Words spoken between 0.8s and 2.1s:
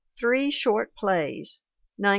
Plays, 1917.